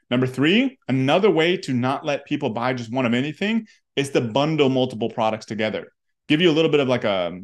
Number 0.09 0.27
three, 0.27 0.77
another 0.87 1.29
way 1.29 1.57
to 1.57 1.73
not 1.73 2.05
let 2.05 2.25
people 2.25 2.49
buy 2.49 2.73
just 2.73 2.91
one 2.91 3.05
of 3.05 3.13
anything 3.13 3.67
is 3.95 4.09
to 4.11 4.21
bundle 4.21 4.69
multiple 4.69 5.09
products 5.09 5.45
together. 5.45 5.91
Give 6.27 6.41
you 6.41 6.49
a 6.49 6.53
little 6.53 6.71
bit 6.71 6.79
of 6.79 6.87
like 6.87 7.03
a 7.03 7.39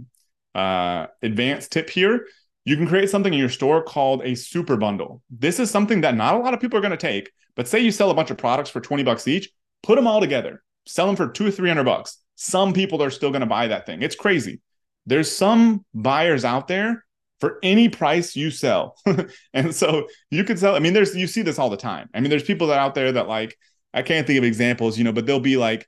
uh, 0.55 1.07
advanced 1.21 1.71
tip 1.71 1.89
here. 1.89 2.27
You 2.65 2.77
can 2.77 2.87
create 2.87 3.09
something 3.09 3.33
in 3.33 3.39
your 3.39 3.49
store 3.49 3.81
called 3.81 4.21
a 4.23 4.35
super 4.35 4.77
bundle. 4.77 5.21
This 5.29 5.59
is 5.59 5.71
something 5.71 6.01
that 6.01 6.15
not 6.15 6.35
a 6.35 6.37
lot 6.37 6.53
of 6.53 6.59
people 6.59 6.77
are 6.77 6.81
going 6.81 6.91
to 6.91 6.97
take, 6.97 7.31
but 7.55 7.67
say 7.67 7.79
you 7.79 7.91
sell 7.91 8.11
a 8.11 8.13
bunch 8.13 8.29
of 8.29 8.37
products 8.37 8.69
for 8.69 8.81
20 8.81 9.03
bucks 9.03 9.27
each, 9.27 9.49
put 9.81 9.95
them 9.95 10.05
all 10.05 10.19
together, 10.19 10.63
sell 10.85 11.07
them 11.07 11.15
for 11.15 11.27
two 11.27 11.47
or 11.47 11.51
300 11.51 11.83
bucks 11.83 12.21
some 12.41 12.73
people 12.73 13.03
are 13.03 13.11
still 13.11 13.29
going 13.29 13.41
to 13.41 13.45
buy 13.47 13.67
that 13.67 13.85
thing. 13.85 14.01
It's 14.01 14.15
crazy. 14.15 14.61
There's 15.05 15.31
some 15.31 15.85
buyers 15.93 16.43
out 16.43 16.67
there 16.67 17.05
for 17.39 17.59
any 17.61 17.87
price 17.87 18.35
you 18.35 18.49
sell. 18.49 18.97
and 19.53 19.75
so 19.75 20.07
you 20.31 20.43
could 20.43 20.57
sell, 20.57 20.75
I 20.75 20.79
mean, 20.79 20.93
there's, 20.93 21.15
you 21.15 21.27
see 21.27 21.43
this 21.43 21.59
all 21.59 21.69
the 21.69 21.77
time. 21.77 22.09
I 22.15 22.19
mean, 22.19 22.31
there's 22.31 22.41
people 22.41 22.67
that 22.67 22.79
out 22.79 22.95
there 22.95 23.11
that 23.11 23.27
like, 23.27 23.55
I 23.93 24.01
can't 24.01 24.25
think 24.25 24.39
of 24.39 24.43
examples, 24.43 24.97
you 24.97 25.03
know, 25.03 25.11
but 25.11 25.27
they'll 25.27 25.39
be 25.39 25.55
like 25.55 25.87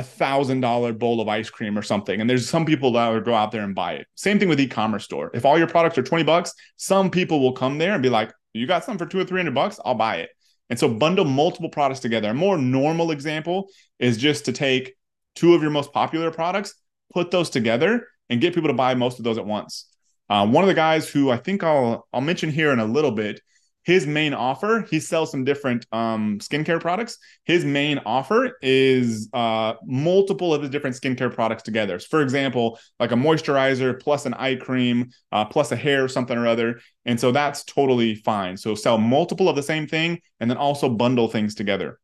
a 0.00 0.02
thousand 0.02 0.62
dollar 0.62 0.94
bowl 0.94 1.20
of 1.20 1.28
ice 1.28 1.50
cream 1.50 1.76
or 1.76 1.82
something. 1.82 2.20
And 2.20 2.28
there's 2.28 2.48
some 2.48 2.64
people 2.64 2.92
that 2.92 3.08
would 3.10 3.24
go 3.26 3.34
out 3.34 3.52
there 3.52 3.62
and 3.62 3.74
buy 3.74 3.92
it. 3.92 4.06
Same 4.14 4.38
thing 4.38 4.48
with 4.48 4.58
e-commerce 4.58 5.04
store. 5.04 5.30
If 5.34 5.44
all 5.44 5.58
your 5.58 5.66
products 5.66 5.98
are 5.98 6.02
20 6.02 6.24
bucks, 6.24 6.54
some 6.76 7.10
people 7.10 7.40
will 7.40 7.52
come 7.52 7.76
there 7.76 7.92
and 7.92 8.02
be 8.02 8.08
like, 8.08 8.32
you 8.54 8.66
got 8.66 8.82
some 8.82 8.96
for 8.96 9.04
two 9.04 9.20
or 9.20 9.24
300 9.24 9.54
bucks? 9.54 9.78
I'll 9.84 9.94
buy 9.94 10.16
it. 10.16 10.30
And 10.70 10.78
so 10.78 10.88
bundle 10.88 11.26
multiple 11.26 11.68
products 11.68 12.00
together. 12.00 12.30
A 12.30 12.34
more 12.34 12.56
normal 12.56 13.10
example 13.10 13.68
is 13.98 14.16
just 14.16 14.46
to 14.46 14.52
take 14.52 14.94
two 15.34 15.54
of 15.54 15.60
your 15.60 15.70
most 15.70 15.92
popular 15.92 16.30
products, 16.30 16.74
put 17.12 17.30
those 17.30 17.50
together 17.50 18.06
and 18.30 18.40
get 18.40 18.54
people 18.54 18.68
to 18.68 18.74
buy 18.74 18.94
most 18.94 19.18
of 19.18 19.24
those 19.24 19.36
at 19.36 19.44
once. 19.44 19.86
Uh, 20.30 20.46
one 20.46 20.64
of 20.64 20.68
the 20.68 20.74
guys 20.74 21.10
who 21.10 21.30
I 21.30 21.36
think 21.36 21.62
I'll 21.62 22.06
I'll 22.12 22.20
mention 22.20 22.50
here 22.50 22.72
in 22.72 22.78
a 22.78 22.84
little 22.86 23.10
bit, 23.10 23.40
his 23.82 24.06
main 24.06 24.34
offer, 24.34 24.86
he 24.90 25.00
sells 25.00 25.30
some 25.30 25.44
different 25.44 25.86
um, 25.90 26.38
skincare 26.38 26.80
products. 26.80 27.16
His 27.44 27.64
main 27.64 27.98
offer 28.04 28.58
is 28.60 29.30
uh, 29.32 29.74
multiple 29.84 30.52
of 30.52 30.60
the 30.60 30.68
different 30.68 30.96
skincare 30.96 31.32
products 31.32 31.62
together. 31.62 31.98
So 31.98 32.06
for 32.10 32.22
example, 32.22 32.78
like 32.98 33.12
a 33.12 33.16
moisturizer 33.16 33.98
plus 33.98 34.26
an 34.26 34.34
eye 34.34 34.56
cream 34.56 35.10
uh, 35.32 35.46
plus 35.46 35.72
a 35.72 35.76
hair 35.76 36.08
something 36.08 36.36
or 36.36 36.46
other. 36.46 36.80
And 37.06 37.18
so 37.18 37.32
that's 37.32 37.64
totally 37.64 38.16
fine. 38.16 38.56
So 38.56 38.74
sell 38.74 38.98
multiple 38.98 39.48
of 39.48 39.56
the 39.56 39.62
same 39.62 39.86
thing 39.86 40.20
and 40.40 40.50
then 40.50 40.58
also 40.58 40.90
bundle 40.90 41.28
things 41.28 41.54
together. 41.54 41.98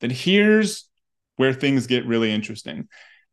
Then 0.00 0.10
here's 0.10 0.88
where 1.36 1.52
things 1.52 1.86
get 1.86 2.06
really 2.06 2.30
interesting. 2.30 2.88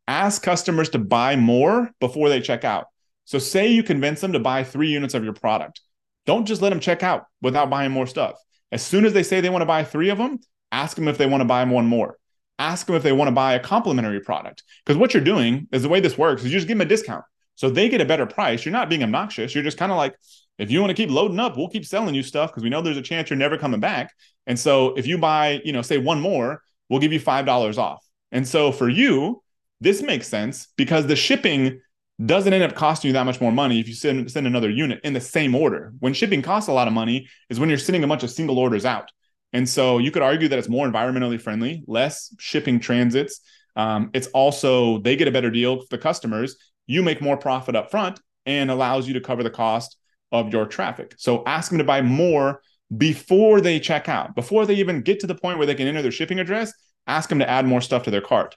Ask 0.08 0.42
customers 0.42 0.88
to 0.90 0.98
buy 0.98 1.36
more 1.36 1.90
before 2.00 2.30
they 2.30 2.40
check 2.40 2.64
out. 2.64 2.86
So, 3.26 3.38
say 3.38 3.68
you 3.68 3.82
convince 3.82 4.22
them 4.22 4.32
to 4.32 4.38
buy 4.38 4.64
three 4.64 4.88
units 4.88 5.12
of 5.12 5.22
your 5.22 5.34
product. 5.34 5.82
Don't 6.28 6.46
just 6.46 6.60
let 6.60 6.68
them 6.68 6.78
check 6.78 7.02
out 7.02 7.24
without 7.40 7.70
buying 7.70 7.90
more 7.90 8.06
stuff. 8.06 8.34
As 8.70 8.82
soon 8.84 9.06
as 9.06 9.14
they 9.14 9.22
say 9.22 9.40
they 9.40 9.48
want 9.48 9.62
to 9.62 9.66
buy 9.66 9.82
three 9.82 10.10
of 10.10 10.18
them, 10.18 10.38
ask 10.70 10.94
them 10.94 11.08
if 11.08 11.16
they 11.16 11.24
want 11.24 11.40
to 11.40 11.46
buy 11.46 11.64
one 11.64 11.86
more. 11.86 12.18
ask 12.58 12.86
them 12.86 12.96
if 12.96 13.02
they 13.02 13.12
want 13.12 13.28
to 13.28 13.32
buy 13.32 13.54
a 13.54 13.60
complementary 13.60 14.20
product. 14.20 14.62
Because 14.84 14.98
what 14.98 15.14
you're 15.14 15.22
doing 15.22 15.68
is 15.72 15.82
the 15.82 15.88
way 15.88 16.00
this 16.00 16.18
works 16.18 16.42
is 16.42 16.52
you 16.52 16.58
just 16.58 16.68
give 16.68 16.76
them 16.76 16.86
a 16.86 16.88
discount. 16.88 17.24
So 17.54 17.70
they 17.70 17.88
get 17.88 18.00
a 18.00 18.04
better 18.04 18.26
price. 18.26 18.64
You're 18.64 18.72
not 18.72 18.88
being 18.88 19.02
obnoxious. 19.02 19.54
You're 19.54 19.64
just 19.64 19.78
kind 19.78 19.92
of 19.92 19.98
like, 19.98 20.14
if 20.58 20.70
you 20.70 20.80
want 20.80 20.90
to 20.90 20.94
keep 20.94 21.10
loading 21.10 21.40
up, 21.40 21.56
we'll 21.56 21.68
keep 21.68 21.86
selling 21.86 22.14
you 22.14 22.22
stuff 22.22 22.50
because 22.50 22.62
we 22.62 22.70
know 22.70 22.82
there's 22.82 22.96
a 22.96 23.02
chance 23.02 23.30
you're 23.30 23.36
never 23.36 23.56
coming 23.56 23.80
back. 23.80 24.12
And 24.46 24.58
so 24.58 24.94
if 24.96 25.06
you 25.06 25.18
buy, 25.18 25.60
you 25.64 25.72
know, 25.72 25.82
say 25.82 25.98
one 25.98 26.20
more, 26.20 26.62
we'll 26.88 27.00
give 27.00 27.12
you 27.12 27.20
$5 27.20 27.78
off. 27.78 28.04
And 28.32 28.46
so 28.46 28.72
for 28.72 28.88
you, 28.88 29.42
this 29.80 30.02
makes 30.02 30.26
sense 30.26 30.68
because 30.76 31.06
the 31.06 31.16
shipping 31.16 31.80
doesn't 32.24 32.52
end 32.52 32.64
up 32.64 32.74
costing 32.74 33.08
you 33.08 33.12
that 33.12 33.26
much 33.26 33.40
more 33.40 33.52
money 33.52 33.78
if 33.78 33.86
you 33.86 33.94
send, 33.94 34.30
send 34.30 34.46
another 34.46 34.70
unit 34.70 35.00
in 35.04 35.12
the 35.12 35.20
same 35.20 35.54
order. 35.54 35.92
When 36.00 36.12
shipping 36.12 36.42
costs 36.42 36.68
a 36.68 36.72
lot 36.72 36.88
of 36.88 36.94
money 36.94 37.28
is 37.48 37.60
when 37.60 37.68
you're 37.68 37.78
sending 37.78 38.02
a 38.02 38.08
bunch 38.08 38.24
of 38.24 38.30
single 38.30 38.58
orders 38.58 38.84
out. 38.84 39.10
And 39.52 39.68
so 39.68 39.98
you 39.98 40.10
could 40.10 40.22
argue 40.22 40.48
that 40.48 40.58
it's 40.58 40.68
more 40.68 40.86
environmentally 40.86 41.40
friendly, 41.40 41.84
less 41.86 42.34
shipping 42.38 42.80
transits. 42.80 43.40
Um, 43.76 44.10
it's 44.12 44.26
also 44.28 44.98
they 44.98 45.16
get 45.16 45.28
a 45.28 45.32
better 45.32 45.50
deal 45.50 45.80
for 45.80 45.86
the 45.90 45.98
customers. 45.98 46.56
You 46.86 47.02
make 47.02 47.22
more 47.22 47.36
profit 47.36 47.76
up 47.76 47.90
front 47.90 48.20
and 48.46 48.70
allows 48.70 49.06
you 49.06 49.14
to 49.14 49.20
cover 49.20 49.42
the 49.42 49.50
cost 49.50 49.96
of 50.32 50.52
your 50.52 50.66
traffic. 50.66 51.14
So 51.18 51.44
ask 51.46 51.70
them 51.70 51.78
to 51.78 51.84
buy 51.84 52.02
more 52.02 52.60
before 52.96 53.60
they 53.60 53.78
check 53.78 54.08
out, 54.08 54.34
before 54.34 54.66
they 54.66 54.74
even 54.74 55.02
get 55.02 55.20
to 55.20 55.26
the 55.26 55.34
point 55.34 55.58
where 55.58 55.66
they 55.66 55.74
can 55.74 55.86
enter 55.86 56.02
their 56.02 56.10
shipping 56.10 56.40
address. 56.40 56.72
Ask 57.06 57.28
them 57.28 57.38
to 57.38 57.48
add 57.48 57.66
more 57.66 57.80
stuff 57.80 58.02
to 58.04 58.10
their 58.10 58.20
cart. 58.20 58.56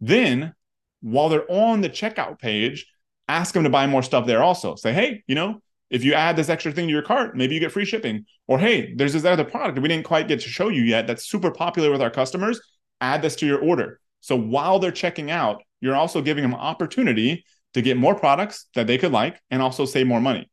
Then, 0.00 0.54
while 1.00 1.28
they're 1.28 1.50
on 1.50 1.80
the 1.80 1.88
checkout 1.88 2.38
page, 2.38 2.86
ask 3.28 3.54
them 3.54 3.64
to 3.64 3.70
buy 3.70 3.86
more 3.86 4.02
stuff 4.02 4.26
there 4.26 4.42
also. 4.42 4.76
Say, 4.76 4.92
hey, 4.92 5.22
you 5.26 5.34
know, 5.34 5.60
if 5.90 6.04
you 6.04 6.14
add 6.14 6.36
this 6.36 6.48
extra 6.48 6.72
thing 6.72 6.86
to 6.86 6.92
your 6.92 7.02
cart, 7.02 7.36
maybe 7.36 7.54
you 7.54 7.60
get 7.60 7.72
free 7.72 7.84
shipping. 7.84 8.24
Or 8.48 8.58
hey, 8.58 8.94
there's 8.94 9.12
this 9.12 9.24
other 9.24 9.44
product 9.44 9.78
we 9.78 9.88
didn't 9.88 10.06
quite 10.06 10.28
get 10.28 10.40
to 10.40 10.48
show 10.48 10.68
you 10.68 10.82
yet 10.82 11.06
that's 11.06 11.28
super 11.28 11.50
popular 11.50 11.90
with 11.90 12.02
our 12.02 12.10
customers. 12.10 12.60
Add 13.00 13.22
this 13.22 13.36
to 13.36 13.46
your 13.46 13.60
order. 13.60 14.00
So 14.20 14.36
while 14.36 14.78
they're 14.78 14.90
checking 14.90 15.30
out, 15.30 15.62
you're 15.80 15.96
also 15.96 16.22
giving 16.22 16.42
them 16.42 16.54
opportunity 16.54 17.44
to 17.74 17.82
get 17.82 17.96
more 17.96 18.14
products 18.14 18.66
that 18.74 18.86
they 18.86 18.98
could 18.98 19.12
like 19.12 19.40
and 19.50 19.60
also 19.60 19.84
save 19.84 20.06
more 20.06 20.20
money. 20.20 20.50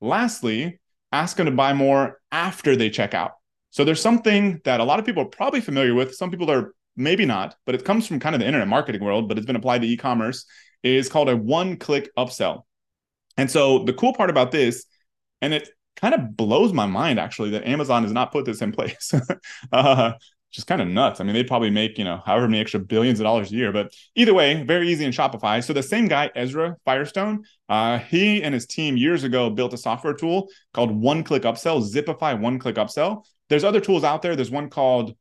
Lastly, 0.00 0.80
ask 1.10 1.36
them 1.36 1.46
to 1.46 1.52
buy 1.52 1.72
more 1.72 2.20
after 2.30 2.76
they 2.76 2.88
check 2.88 3.14
out. 3.14 3.32
So 3.70 3.84
there's 3.84 4.00
something 4.00 4.60
that 4.64 4.80
a 4.80 4.84
lot 4.84 4.98
of 4.98 5.06
people 5.06 5.22
are 5.22 5.28
probably 5.28 5.60
familiar 5.60 5.94
with. 5.94 6.14
Some 6.14 6.30
people 6.30 6.50
are 6.50 6.74
maybe 6.96 7.24
not, 7.24 7.56
but 7.66 7.74
it 7.74 7.84
comes 7.84 8.06
from 8.06 8.20
kind 8.20 8.34
of 8.34 8.40
the 8.40 8.46
internet 8.46 8.68
marketing 8.68 9.02
world, 9.02 9.28
but 9.28 9.38
it's 9.38 9.46
been 9.46 9.56
applied 9.56 9.82
to 9.82 9.88
e-commerce. 9.88 10.44
Is 10.82 11.08
called 11.08 11.28
a 11.28 11.36
one-click 11.36 12.10
upsell. 12.16 12.62
And 13.36 13.50
so 13.50 13.84
the 13.84 13.92
cool 13.92 14.12
part 14.14 14.30
about 14.30 14.50
this, 14.50 14.84
and 15.40 15.54
it 15.54 15.68
kind 15.96 16.14
of 16.14 16.36
blows 16.36 16.72
my 16.72 16.86
mind 16.86 17.20
actually 17.20 17.50
that 17.50 17.66
Amazon 17.66 18.02
has 18.02 18.12
not 18.12 18.32
put 18.32 18.44
this 18.44 18.62
in 18.62 18.72
place. 18.72 19.14
uh, 19.72 20.12
just 20.52 20.66
kind 20.66 20.82
of 20.82 20.88
nuts. 20.88 21.20
I 21.20 21.24
mean, 21.24 21.34
they 21.34 21.44
probably 21.44 21.70
make, 21.70 21.96
you 21.96 22.04
know, 22.04 22.20
however 22.26 22.46
many 22.46 22.60
extra 22.60 22.78
billions 22.78 23.18
of 23.18 23.24
dollars 23.24 23.50
a 23.50 23.54
year, 23.54 23.72
but 23.72 23.92
either 24.14 24.34
way, 24.34 24.62
very 24.64 24.88
easy 24.88 25.04
in 25.04 25.10
Shopify. 25.10 25.64
So 25.64 25.72
the 25.72 25.82
same 25.82 26.08
guy, 26.08 26.30
Ezra 26.34 26.76
Firestone, 26.84 27.44
uh, 27.70 27.98
he 27.98 28.42
and 28.42 28.52
his 28.52 28.66
team 28.66 28.98
years 28.98 29.24
ago 29.24 29.48
built 29.48 29.72
a 29.72 29.78
software 29.78 30.12
tool 30.12 30.48
called 30.74 30.94
One 30.94 31.24
Click 31.24 31.44
Upsell, 31.44 31.82
Zipify 31.82 32.38
One 32.38 32.58
Click 32.58 32.76
Upsell. 32.76 33.24
There's 33.48 33.64
other 33.64 33.80
tools 33.80 34.04
out 34.04 34.20
there. 34.20 34.36
There's 34.36 34.50
one 34.50 34.68
called 34.68 35.16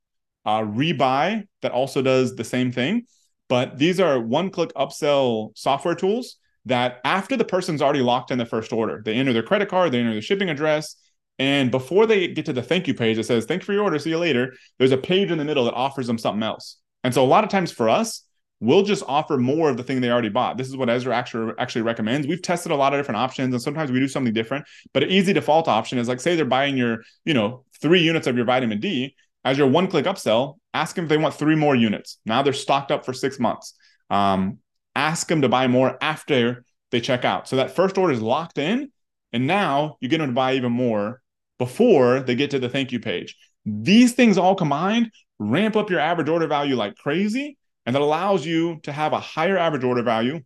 uh, 0.46 0.62
Rebuy 0.62 1.48
that 1.62 1.72
also 1.72 2.02
does 2.02 2.36
the 2.36 2.44
same 2.44 2.74
thing. 2.74 3.06
But 3.52 3.78
these 3.78 4.00
are 4.00 4.18
one 4.18 4.50
click 4.50 4.72
upsell 4.76 5.52
software 5.58 5.94
tools 5.94 6.38
that 6.68 7.02
after 7.04 7.36
the 7.36 7.44
person's 7.44 7.82
already 7.82 8.00
locked 8.00 8.32
in 8.32 8.38
the 8.38 8.46
first 8.46 8.72
order, 8.72 9.02
they 9.04 9.16
enter 9.16 9.34
their 9.34 9.44
credit 9.44 9.68
card, 9.68 9.92
they 9.92 10.00
enter 10.00 10.14
their 10.14 10.22
shipping 10.22 10.50
address, 10.50 10.96
and 11.38 11.70
before 11.70 12.06
they 12.06 12.30
get 12.30 12.46
to 12.46 12.54
the 12.54 12.64
thank 12.64 12.88
you 12.88 12.94
page 12.94 13.18
that 13.18 13.26
says, 13.26 13.44
Thank 13.44 13.64
you 13.64 13.66
for 13.66 13.74
your 13.74 13.84
order, 13.84 14.00
see 14.00 14.12
you 14.12 14.20
later, 14.20 14.54
there's 14.80 14.94
a 14.94 14.98
page 14.98 15.32
in 15.32 15.38
the 15.38 15.44
middle 15.44 15.66
that 15.66 15.74
offers 15.74 16.08
them 16.08 16.18
something 16.18 16.42
else. 16.42 16.78
And 17.04 17.14
so 17.14 17.26
a 17.26 17.28
lot 17.28 17.44
of 17.44 17.50
times 17.50 17.74
for 17.74 17.90
us, 17.90 18.24
we'll 18.62 18.84
just 18.84 19.04
offer 19.06 19.38
more 19.38 19.70
of 19.70 19.76
the 19.76 19.84
thing 19.84 20.00
they 20.00 20.12
already 20.12 20.30
bought. 20.30 20.56
This 20.56 20.70
is 20.70 20.78
what 20.78 20.90
Ezra 20.90 21.14
actually 21.14 21.52
actually 21.58 21.82
recommends. 21.82 22.28
We've 22.28 22.42
tested 22.42 22.72
a 22.72 22.78
lot 22.78 22.94
of 22.94 23.00
different 23.00 23.18
options, 23.18 23.54
and 23.54 23.62
sometimes 23.62 23.92
we 23.92 24.00
do 24.00 24.08
something 24.08 24.34
different. 24.34 24.64
But 24.94 25.04
an 25.04 25.10
easy 25.10 25.34
default 25.34 25.68
option 25.68 25.98
is 25.98 26.08
like, 26.08 26.22
say 26.22 26.38
they're 26.38 26.46
buying 26.46 26.78
your, 26.78 27.00
you 27.26 27.34
know, 27.34 27.66
three 27.82 28.02
units 28.02 28.28
of 28.28 28.38
your 28.38 28.46
vitamin 28.46 28.80
D 28.80 29.14
as 29.44 29.58
your 29.58 29.68
one-click 29.68 30.06
upsell. 30.06 30.58
Ask 30.74 30.96
them 30.96 31.06
if 31.06 31.10
they 31.10 31.18
want 31.18 31.36
three 31.36 31.56
more 31.56 31.76
units. 31.76 32.18
Now 32.26 32.42
they're 32.42 32.54
stocked 32.54 32.92
up 32.92 33.06
for 33.06 33.14
six 33.14 33.40
months. 33.40 33.74
Um, 34.10 34.60
ask 34.96 35.28
them 35.28 35.42
to 35.42 35.50
buy 35.50 35.68
more 35.68 35.98
after 36.02 36.64
they 36.92 37.02
check 37.02 37.26
out. 37.26 37.48
So 37.48 37.56
that 37.56 37.76
first 37.76 37.98
order 37.98 38.14
is 38.14 38.22
locked 38.22 38.58
in, 38.58 38.92
and 39.34 39.48
now 39.48 39.98
you 40.00 40.10
get 40.10 40.20
them 40.20 40.30
to 40.30 40.34
buy 40.34 40.54
even 40.54 40.72
more 40.72 41.22
before 41.58 42.20
they 42.22 42.36
get 42.36 42.52
to 42.52 42.60
the 42.60 42.70
thank 42.70 42.92
you 42.92 43.00
page. 43.00 43.36
These 43.66 44.14
things 44.14 44.38
all 44.38 44.56
combined 44.56 45.12
ramp 45.40 45.76
up 45.76 45.90
your 45.90 46.00
average 46.00 46.30
order 46.30 46.48
value 46.48 46.76
like 46.76 46.96
crazy, 46.96 47.58
and 47.86 47.96
that 47.96 48.02
allows 48.02 48.46
you 48.46 48.80
to 48.84 48.92
have 48.92 49.14
a 49.14 49.20
higher 49.20 49.58
average 49.58 49.84
order 49.84 50.04
value, 50.04 50.42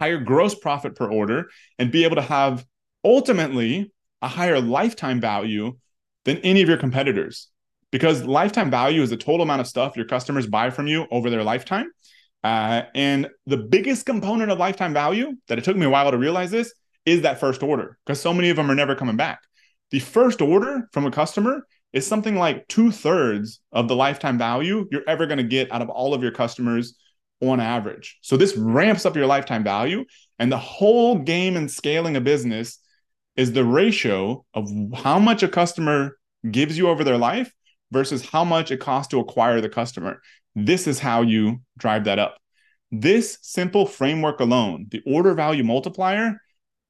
higher 0.00 0.18
gross 0.18 0.54
profit 0.54 0.94
per 0.94 1.10
order, 1.10 1.48
and 1.78 1.90
be 1.90 2.04
able 2.04 2.16
to 2.16 2.22
have 2.22 2.64
ultimately 3.04 3.92
a 4.20 4.28
higher 4.28 4.60
lifetime 4.60 5.20
value 5.20 5.76
than 6.24 6.38
any 6.38 6.62
of 6.62 6.68
your 6.68 6.78
competitors. 6.78 7.48
Because 7.90 8.24
lifetime 8.24 8.70
value 8.70 9.02
is 9.02 9.10
the 9.10 9.16
total 9.16 9.42
amount 9.42 9.60
of 9.60 9.66
stuff 9.66 9.96
your 9.96 10.06
customers 10.06 10.46
buy 10.46 10.70
from 10.70 10.86
you 10.86 11.06
over 11.10 11.30
their 11.30 11.42
lifetime. 11.42 11.90
Uh, 12.44 12.82
and 12.94 13.28
the 13.46 13.56
biggest 13.56 14.06
component 14.06 14.50
of 14.50 14.58
lifetime 14.58 14.92
value 14.92 15.32
that 15.48 15.58
it 15.58 15.64
took 15.64 15.76
me 15.76 15.86
a 15.86 15.90
while 15.90 16.10
to 16.10 16.18
realize 16.18 16.50
this 16.50 16.72
is 17.04 17.22
that 17.22 17.40
first 17.40 17.62
order 17.62 17.98
because 18.04 18.20
so 18.20 18.32
many 18.32 18.50
of 18.50 18.56
them 18.56 18.70
are 18.70 18.74
never 18.74 18.94
coming 18.94 19.16
back. 19.16 19.40
The 19.90 19.98
first 19.98 20.40
order 20.40 20.88
from 20.92 21.06
a 21.06 21.10
customer 21.10 21.62
is 21.92 22.06
something 22.06 22.36
like 22.36 22.68
two 22.68 22.92
thirds 22.92 23.60
of 23.72 23.88
the 23.88 23.96
lifetime 23.96 24.38
value 24.38 24.86
you're 24.90 25.08
ever 25.08 25.26
going 25.26 25.38
to 25.38 25.44
get 25.44 25.72
out 25.72 25.82
of 25.82 25.88
all 25.88 26.12
of 26.12 26.22
your 26.22 26.32
customers 26.32 26.96
on 27.40 27.60
average. 27.60 28.18
So 28.20 28.36
this 28.36 28.56
ramps 28.56 29.06
up 29.06 29.16
your 29.16 29.26
lifetime 29.26 29.64
value. 29.64 30.04
And 30.38 30.52
the 30.52 30.58
whole 30.58 31.18
game 31.18 31.56
and 31.56 31.70
scaling 31.70 32.16
a 32.16 32.20
business 32.20 32.78
is 33.36 33.52
the 33.52 33.64
ratio 33.64 34.44
of 34.54 34.68
how 34.94 35.18
much 35.18 35.42
a 35.42 35.48
customer 35.48 36.18
gives 36.48 36.76
you 36.76 36.88
over 36.88 37.04
their 37.04 37.16
life 37.16 37.52
versus 37.90 38.24
how 38.28 38.44
much 38.44 38.70
it 38.70 38.80
costs 38.80 39.10
to 39.10 39.20
acquire 39.20 39.60
the 39.60 39.68
customer. 39.68 40.20
This 40.54 40.86
is 40.86 40.98
how 40.98 41.22
you 41.22 41.60
drive 41.78 42.04
that 42.04 42.18
up. 42.18 42.38
This 42.90 43.38
simple 43.42 43.86
framework 43.86 44.40
alone, 44.40 44.86
the 44.90 45.02
order 45.06 45.34
value 45.34 45.64
multiplier, 45.64 46.40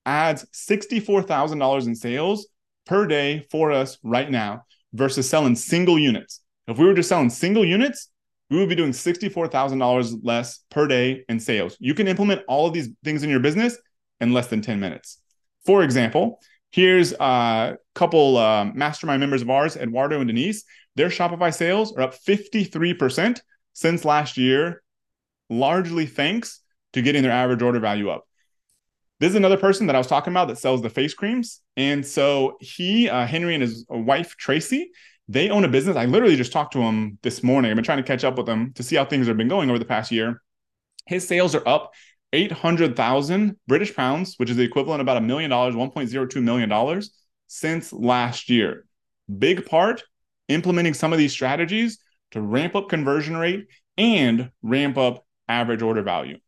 adds 0.07 0.47
$64,000 0.53 1.87
in 1.87 1.95
sales 1.95 2.49
per 2.87 3.07
day 3.07 3.47
for 3.51 3.73
us 3.73 3.99
right 4.03 4.31
now 4.31 4.65
versus 4.93 5.29
selling 5.29 5.57
single 5.57 5.99
units. 5.99 6.41
If 6.67 6.79
we 6.79 6.87
were 6.87 6.95
just 6.95 7.09
selling 7.09 7.31
single 7.31 7.65
units, 7.65 8.11
we 8.51 8.59
would 8.59 8.69
be 8.69 8.75
doing 8.75 8.93
$64,000 8.93 10.21
less 10.23 10.61
per 10.71 10.87
day 10.87 11.25
in 11.29 11.39
sales. 11.39 11.77
You 11.81 11.95
can 11.95 12.09
implement 12.09 12.43
all 12.49 12.67
of 12.67 12.73
these 12.73 12.89
things 13.05 13.23
in 13.23 13.31
your 13.31 13.41
business 13.41 13.77
in 14.21 14.33
less 14.33 14.47
than 14.47 14.63
10 14.63 14.81
minutes. 14.81 15.21
For 15.67 15.83
example, 15.83 16.41
here's 16.71 17.13
a 17.13 17.77
couple 17.99 18.37
uh, 18.37 18.65
mastermind 18.67 19.21
members 19.21 19.43
of 19.43 19.51
ours, 19.51 19.77
Eduardo 19.77 20.21
and 20.21 20.29
Denise. 20.29 20.65
Their 20.95 21.09
Shopify 21.09 21.53
sales 21.53 21.93
are 21.97 22.03
up 22.03 22.15
53% 22.15 23.41
since 23.73 24.05
last 24.05 24.37
year, 24.37 24.83
largely 25.51 26.07
thanks 26.07 26.61
to 26.93 27.03
getting 27.03 27.23
their 27.23 27.33
average 27.33 27.61
order 27.61 27.81
value 27.81 28.09
up. 28.09 28.25
This 29.21 29.31
is 29.31 29.37
another 29.37 29.57
person 29.57 29.89
that 29.89 29.97
I 29.97 29.99
was 29.99 30.07
talking 30.07 30.33
about 30.33 30.47
that 30.47 30.59
sells 30.59 30.81
the 30.81 30.91
face 30.91 31.13
creams. 31.13 31.61
And 31.77 32.07
so 32.07 32.57
he, 32.61 33.09
uh, 33.09 33.27
Henry, 33.27 33.55
and 33.55 33.63
his 33.63 33.85
wife, 33.89 34.37
Tracy, 34.37 34.93
they 35.27 35.51
own 35.51 35.65
a 35.65 35.69
business. 35.69 35.97
I 35.97 36.05
literally 36.05 36.37
just 36.37 36.53
talked 36.53 36.73
to 36.75 36.81
him 36.81 37.19
this 37.23 37.43
morning. 37.43 37.71
I've 37.71 37.77
been 37.77 37.85
trying 37.85 37.99
to 37.99 38.05
catch 38.05 38.23
up 38.23 38.37
with 38.37 38.47
them 38.47 38.73
to 38.75 38.83
see 38.85 38.95
how 38.95 39.05
things 39.05 39.27
have 39.27 39.37
been 39.37 39.49
going 39.49 39.71
over 39.71 39.79
the 39.79 39.85
past 39.85 40.13
year. 40.13 40.41
His 41.07 41.27
sales 41.27 41.55
are 41.57 41.67
up 41.67 41.93
800,000 42.33 43.57
British 43.67 43.95
pounds, 43.97 44.35
which 44.37 44.51
is 44.51 44.57
the 44.57 44.63
equivalent 44.63 45.01
of 45.01 45.05
about 45.05 45.17
a 45.17 45.21
million 45.21 45.51
dollars, 45.51 45.75
$1.02 45.75 46.43
million 46.43 46.71
since 47.49 47.93
last 47.93 48.49
year. 48.49 48.85
Big 49.39 49.67
part 49.67 50.05
implementing 50.49 50.95
some 50.95 51.13
of 51.13 51.19
these 51.19 51.33
strategies 51.33 51.99
to 52.31 52.41
ramp 52.41 52.75
up 52.75 52.89
conversion 52.89 53.37
rate 53.37 53.67
and 53.97 54.51
ramp 54.63 54.97
up 54.97 55.27
average 55.49 55.83
order 55.83 56.03
value. 56.03 56.39